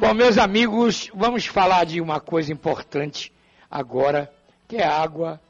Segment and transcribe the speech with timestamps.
[0.00, 3.32] Bom, meus amigos, vamos falar de uma coisa importante
[3.68, 4.32] agora,
[4.68, 5.40] que é água,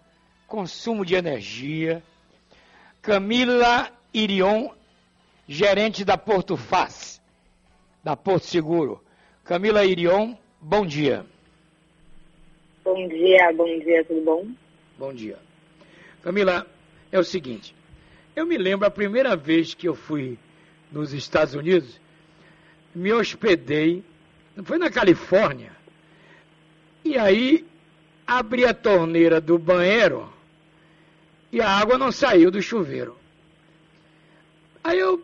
[0.47, 2.03] consumo de energia.
[3.03, 4.71] Camila Irion,
[5.47, 7.21] gerente da Porto Faz,
[8.03, 9.05] da Porto Seguro.
[9.45, 11.27] Camila Irion, bom dia.
[12.83, 14.49] Bom dia, bom dia, tudo bom?
[14.99, 15.39] Bom dia.
[16.23, 16.67] Camila,
[17.13, 17.75] é o seguinte,
[18.35, 20.39] eu me lembro a primeira vez que eu fui
[20.91, 22.01] nos Estados Unidos,
[22.95, 24.03] me hospedei
[24.65, 25.73] foi na Califórnia.
[27.05, 27.65] E aí
[28.27, 30.31] abri a torneira do banheiro
[31.51, 33.17] e a água não saiu do chuveiro.
[34.83, 35.23] Aí eu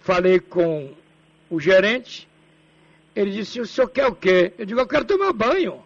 [0.00, 0.94] falei com
[1.50, 2.28] o gerente,
[3.14, 4.52] ele disse, o senhor quer o quê?
[4.58, 5.82] Eu digo, eu quero tomar banho.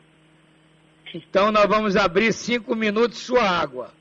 [1.12, 3.92] Então nós vamos abrir cinco minutos sua água.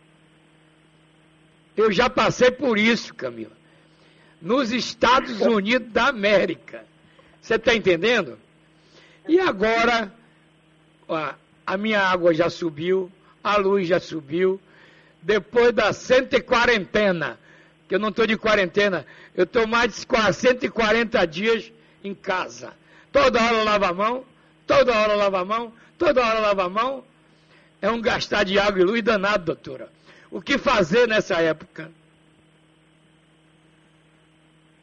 [1.76, 3.55] Eu já passei por isso, Camila.
[4.42, 6.86] Nos Estados Unidos da América.
[7.42, 8.38] Você está entendendo?
[9.28, 10.12] E agora,
[11.66, 13.12] a minha água já subiu,
[13.44, 14.60] a luz já subiu.
[15.22, 17.40] Depois da 140 quarentena,
[17.88, 19.05] que eu não estou de quarentena,
[19.36, 21.72] eu estou mais de 140 dias
[22.04, 22.74] em casa.
[23.12, 24.26] Toda hora eu lavo a mão,
[24.68, 27.04] toda hora eu lavo a mão, toda hora eu lavo a mão.
[27.82, 29.90] É um gastar de água e luz danado, doutora.
[30.30, 31.92] O que fazer nessa época?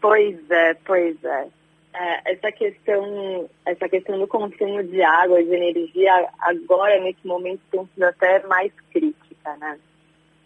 [0.00, 1.46] Pois é, pois é.
[1.94, 7.86] É, essa questão essa questão do consumo de água de energia agora nesse momento tem
[7.92, 9.78] sido até mais crítica né?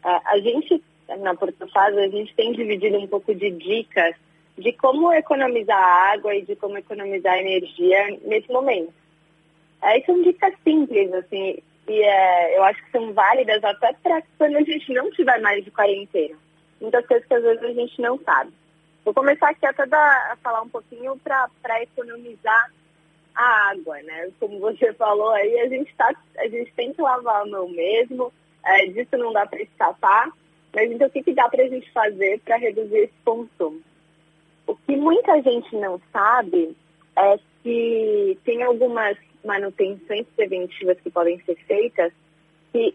[0.05, 0.83] É, a gente
[1.21, 4.17] na Portofaz a gente tem dividido um pouco de dicas
[4.59, 8.93] de como economizar água e de como economizar energia nesse momento.
[9.83, 14.57] É, são dicas simples assim e é, eu acho que são válidas até para quando
[14.57, 16.37] a gente não tiver mais de quarentena.
[16.81, 18.53] Muitas coisas que às vezes a gente não sabe
[19.07, 21.49] Vou começar aqui até da, a falar um pouquinho para
[21.81, 22.73] economizar
[23.37, 24.33] a água, né?
[24.41, 28.33] Como você falou aí, a gente, tá, a gente tem que lavar a mão mesmo,
[28.65, 30.29] é, disso não dá para escapar,
[30.75, 33.81] mas então o que, que dá para a gente fazer para reduzir esse consumo?
[34.67, 36.77] O que muita gente não sabe
[37.17, 42.13] é que tem algumas manutenções preventivas que podem ser feitas
[42.73, 42.93] que,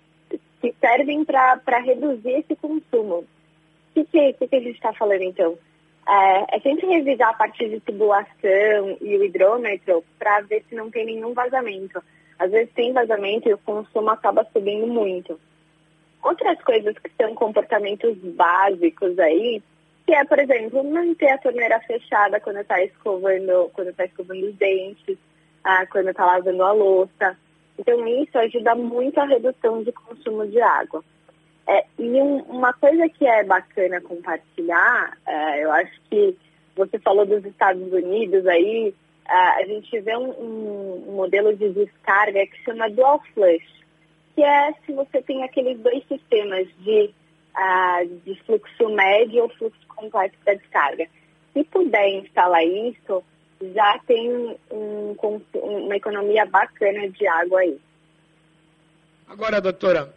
[0.59, 3.19] que servem para reduzir esse consumo.
[3.19, 3.27] O
[3.93, 5.57] que, que, que, que a gente está falando então?
[6.13, 10.91] É, é, sempre revisar a parte de tubulação e o hidrômetro para ver se não
[10.91, 12.03] tem nenhum vazamento.
[12.37, 15.39] Às vezes tem vazamento e o consumo acaba subindo muito.
[16.21, 19.63] Outras coisas que são comportamentos básicos aí,
[20.05, 24.55] que é, por exemplo, manter a torneira fechada quando está escovando, quando está escovando os
[24.55, 25.17] dentes,
[25.63, 27.37] ah, quando está lavando a louça.
[27.79, 31.01] Então isso ajuda muito a redução de consumo de água.
[31.71, 36.35] É, e um, uma coisa que é bacana compartilhar, é, eu acho que
[36.75, 38.93] você falou dos Estados Unidos aí,
[39.25, 43.65] é, a gente vê um, um, modelo de descarga que chama dual flush,
[44.35, 47.13] que é se você tem aqueles dois sistemas de,
[47.55, 51.07] uh, de fluxo médio ou fluxo completo da descarga.
[51.53, 53.23] Se puder instalar isso,
[53.73, 55.15] já tem um,
[55.53, 57.79] uma economia bacana de água aí.
[59.25, 60.13] Agora, doutora,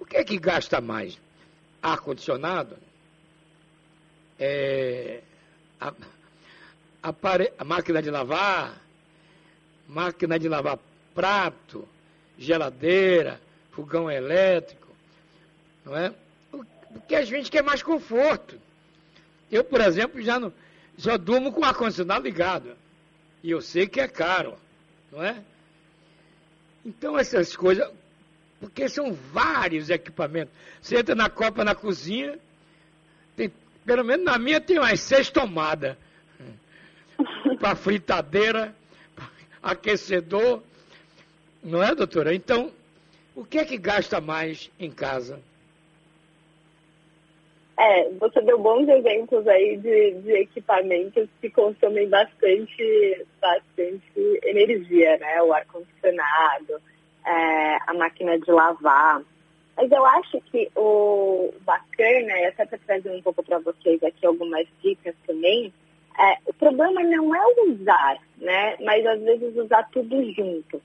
[0.00, 1.18] o que é que gasta mais?
[1.82, 2.76] Ar-condicionado?
[4.38, 5.20] É,
[5.80, 5.92] a,
[7.02, 7.14] a,
[7.58, 8.80] a máquina de lavar?
[9.88, 10.78] Máquina de lavar
[11.14, 11.88] prato?
[12.38, 13.40] Geladeira?
[13.72, 14.88] Fogão elétrico?
[15.84, 16.14] Não é?
[16.92, 18.58] Porque a gente quer mais conforto.
[19.50, 20.52] Eu, por exemplo, já não,
[20.96, 22.76] só durmo com o ar-condicionado ligado.
[23.42, 24.56] E eu sei que é caro,
[25.10, 25.42] não é?
[26.84, 27.88] Então, essas coisas,
[28.60, 30.52] porque são vários equipamentos.
[30.80, 32.38] Você entra na copa na cozinha,
[33.36, 33.52] tem,
[33.84, 35.96] pelo menos na minha tem umas seis tomadas.
[37.58, 38.74] para fritadeira,
[39.62, 40.62] aquecedor.
[41.62, 42.34] Não é, doutora?
[42.34, 42.70] Então,
[43.34, 45.40] o que é que gasta mais em casa?
[47.78, 55.40] É, você deu bons exemplos aí de, de equipamentos que consomem bastante, bastante energia, né?
[55.42, 56.80] O ar-condicionado,
[57.28, 59.22] é, a máquina de lavar.
[59.76, 64.26] Mas eu acho que o bacana, e até para trazer um pouco para vocês aqui
[64.26, 65.72] algumas dicas também,
[66.18, 68.76] é, o problema não é usar, né?
[68.80, 70.82] Mas às vezes usar tudo junto.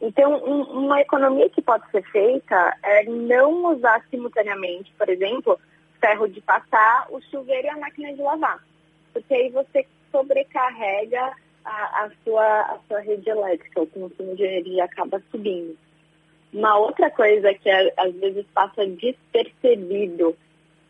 [0.00, 5.60] Então, um, uma economia que pode ser feita é não usar simultaneamente, por exemplo,
[6.00, 8.58] ferro de passar, o chuveiro e a máquina de lavar.
[9.12, 11.32] Porque aí você sobrecarrega
[11.64, 15.76] a, a, sua, a sua rede elétrica, o consumo de energia acaba subindo.
[16.52, 20.36] Uma outra coisa que é, às vezes passa despercebido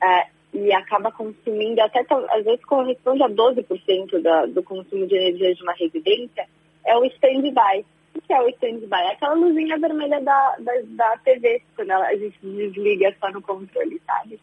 [0.03, 5.55] é, e acaba consumindo, até às vezes corresponde a 12% da, do consumo de energia
[5.55, 6.47] de uma residência,
[6.85, 7.85] é o stand-by.
[8.15, 9.01] O que é o stand-by?
[9.01, 13.41] É aquela luzinha vermelha da, da, da TV, quando ela, a gente desliga só no
[13.41, 14.39] controle, sabe?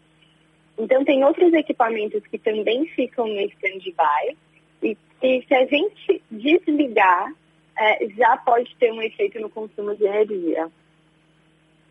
[0.77, 4.37] Então, tem outros equipamentos que também ficam no stand-by
[4.81, 7.31] e que, se a gente desligar,
[7.77, 10.69] é, já pode ter um efeito no consumo de energia.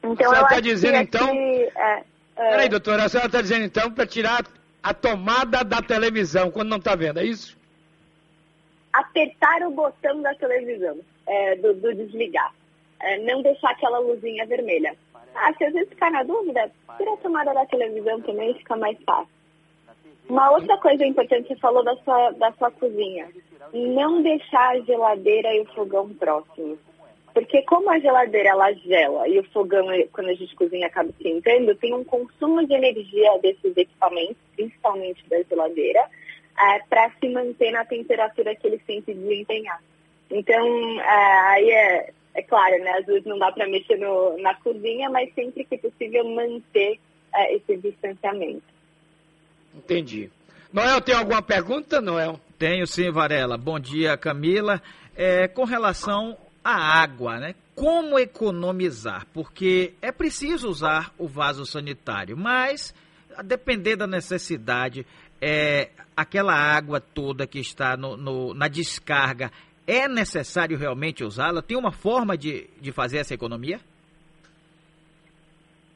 [0.02, 1.28] Então, a senhora está dizendo, então...
[1.34, 2.04] é,
[2.36, 2.50] é...
[2.50, 4.44] Peraí, doutora, a senhora está dizendo, então, para tirar
[4.82, 7.56] a tomada da televisão, quando não está vendo, é isso?
[8.92, 12.52] Apertar o botão da televisão, é, do, do, desligar.
[13.00, 14.96] É, não deixar aquela luzinha vermelha.
[15.34, 18.96] Ah, se às vezes ficar na dúvida, tira a tomada da televisão também, fica mais
[19.04, 19.37] fácil.
[20.28, 23.28] Uma outra coisa importante, você falou da sua, da sua cozinha.
[23.72, 26.78] Não deixar a geladeira e o fogão próximos.
[27.32, 31.74] Porque como a geladeira ela gela e o fogão, quando a gente cozinha, acaba esquentando,
[31.76, 36.04] tem um consumo de energia desses equipamentos, principalmente da geladeira,
[36.58, 39.80] é, para se manter na temperatura que eles têm que desempenhar.
[40.30, 42.90] Então, é, aí é, é claro, né?
[42.98, 46.98] Às vezes não dá para mexer no, na cozinha, mas sempre que possível manter
[47.34, 48.77] é, esse distanciamento.
[49.74, 50.30] Entendi.
[50.72, 52.40] Noel, tem alguma pergunta, Noel?
[52.58, 53.56] Tenho sim, Varela.
[53.56, 54.82] Bom dia, Camila.
[55.16, 57.54] É, com relação a água, né?
[57.74, 59.26] Como economizar?
[59.32, 62.94] Porque é preciso usar o vaso sanitário, mas
[63.36, 65.06] a depender da necessidade,
[65.40, 69.50] é, aquela água toda que está no, no, na descarga,
[69.86, 71.62] é necessário realmente usá-la?
[71.62, 73.80] Tem uma forma de, de fazer essa economia?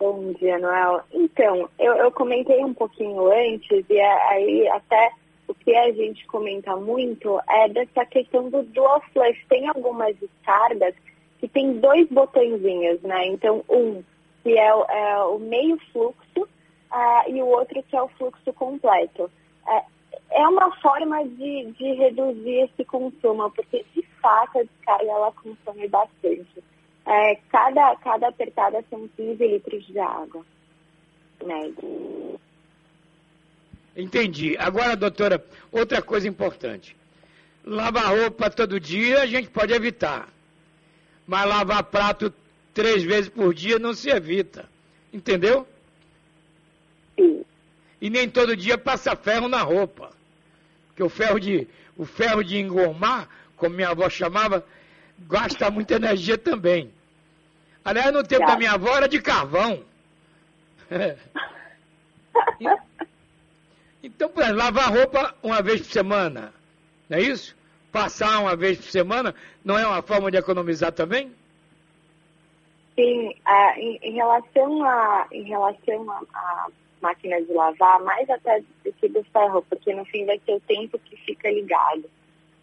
[0.02, 1.00] Bom dia, Noel.
[1.12, 5.12] Então, eu, eu comentei um pouquinho antes, e é, aí até
[5.46, 9.38] o que a gente comenta muito é dessa questão do dual flush.
[9.48, 10.92] Tem algumas descargas
[11.38, 13.28] que tem dois botõezinhos, né?
[13.28, 14.02] Então, um
[14.42, 19.30] que é, é o meio fluxo uh, e o outro que é o fluxo completo.
[19.64, 19.86] Uh,
[20.32, 25.86] é uma forma de, de reduzir esse consumo, porque de fato a descarga ela consome
[25.86, 26.64] bastante.
[27.06, 30.44] Uh, cada, cada apertada são 15 litros de água.
[31.44, 31.72] Né?
[33.96, 34.56] Entendi.
[34.58, 36.96] Agora, doutora, outra coisa importante.
[37.64, 40.28] Lavar roupa todo dia a gente pode evitar.
[41.26, 42.32] Mas lavar prato
[42.72, 44.68] três vezes por dia não se evita.
[45.12, 45.66] Entendeu?
[47.18, 47.44] Sim.
[48.00, 50.10] E nem todo dia passa ferro na roupa.
[50.88, 54.64] Porque o ferro de, o ferro de engomar, como minha avó chamava,
[55.18, 56.92] gasta muita energia também.
[57.84, 59.84] Aliás, no tempo da minha avó era de carvão.
[64.02, 66.52] Então, por exemplo, lavar roupa uma vez por semana,
[67.08, 67.56] não é isso?
[67.92, 71.32] Passar uma vez por semana não é uma forma de economizar também?
[72.96, 76.68] Sim, uh, em, em, relação a em relação a, a,
[77.00, 80.60] máquina de lavar, mais até do que do ferro, porque no fim vai ser o
[80.60, 82.04] tempo que fica ligado.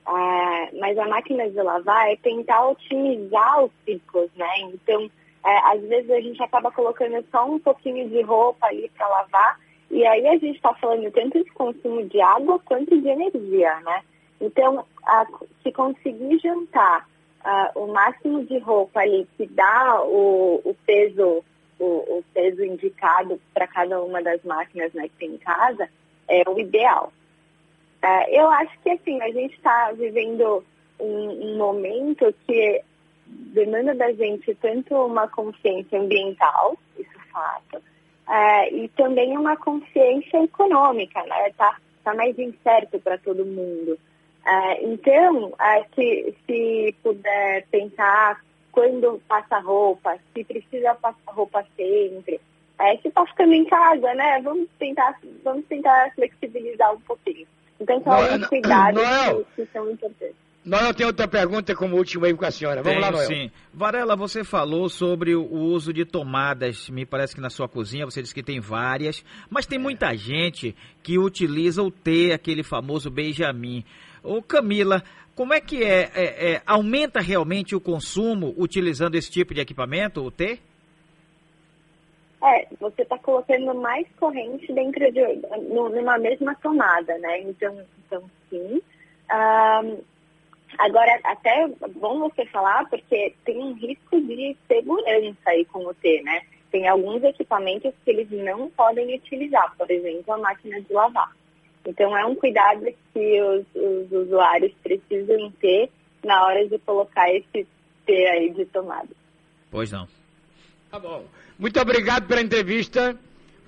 [0.10, 4.50] Uh, mas a máquina de lavar é tentar otimizar os ciclos, né?
[4.62, 9.08] Então, uh, às vezes a gente acaba colocando só um pouquinho de roupa ali para
[9.08, 9.60] lavar
[9.92, 14.02] e aí a gente está falando tanto de consumo de água quanto de energia, né?
[14.42, 15.28] Então, a,
[15.62, 17.08] se conseguir juntar
[17.46, 21.44] uh, o máximo de roupa ali que dá o, o peso
[21.78, 21.86] o,
[22.18, 25.88] o, peso indicado para cada uma das máquinas né, que tem em casa,
[26.28, 27.14] é o ideal.
[28.04, 30.64] Uh, eu acho que assim, a gente está vivendo
[31.00, 32.82] um, um momento que
[33.26, 37.84] demanda da gente tanto uma consciência ambiental, isso é fato,
[38.28, 41.52] é, e também uma consciência econômica, né?
[41.58, 43.98] Tá, tá mais incerto para todo mundo.
[44.46, 48.40] É, então, é, se, se puder pensar
[48.72, 52.40] quando passa roupa, se precisa passar roupa sempre,
[52.80, 54.40] é, se está ficando em casa, né?
[54.44, 57.48] Vamos tentar, vamos tentar flexibilizar um pouquinho.
[57.80, 59.02] Então, são alguns cuidados
[59.56, 60.36] que, que são importantes.
[60.66, 62.84] Noel tem outra pergunta como última aí com a senhora.
[62.84, 63.28] Vamos Tenho, lá, Noel.
[63.28, 63.52] Sim.
[63.74, 66.90] Varela, você falou sobre o uso de tomadas.
[66.90, 70.76] Me parece que na sua cozinha você disse que tem várias, mas tem muita gente
[71.02, 73.86] que utiliza o T, aquele famoso Benjamin.
[74.22, 75.02] Ô Camila,
[75.34, 80.22] como é que é, é, é aumenta realmente o consumo utilizando esse tipo de equipamento,
[80.22, 80.60] o T?
[82.42, 85.22] É, você está colocando mais corrente dentro de
[85.70, 87.42] numa mesma tomada, né?
[87.42, 88.82] Então, então sim.
[89.32, 89.98] Um,
[90.78, 96.22] Agora, até bom você falar, porque tem um risco de segurança aí com o T,
[96.22, 96.42] né?
[96.72, 101.36] Tem alguns equipamentos que eles não podem utilizar, por exemplo, a máquina de lavar.
[101.86, 105.90] Então, é um cuidado que os, os usuários precisam ter
[106.24, 107.68] na hora de colocar esse
[108.06, 109.10] T aí de tomada.
[109.72, 110.08] Pois não.
[110.90, 111.26] Tá bom.
[111.58, 113.16] Muito obrigado pela entrevista.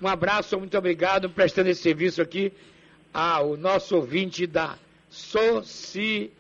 [0.02, 2.52] Um abraço, muito obrigado prestando esse serviço aqui
[3.14, 4.76] ao nosso ouvinte da
[5.08, 6.38] Sociedade.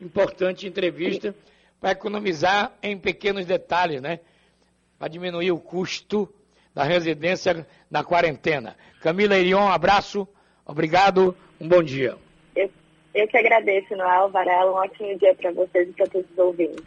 [0.00, 1.34] importante entrevista
[1.80, 4.20] para economizar em pequenos detalhes, né?
[4.98, 6.32] Para diminuir o custo
[6.72, 8.76] da residência na quarentena.
[9.00, 10.28] Camila Irion, um abraço,
[10.64, 12.16] obrigado, um bom dia.
[12.54, 12.70] Eu,
[13.14, 16.84] eu que agradeço, Noel Varela, um ótimo dia para vocês e para todos os ouvintes.